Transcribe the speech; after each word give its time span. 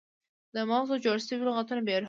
د 0.55 0.55
مغزو 0.69 0.95
جوړ 1.05 1.17
شوي 1.27 1.43
لغتونه 1.47 1.81
بې 1.87 1.91
روحه 1.93 1.97
وي. 1.97 1.99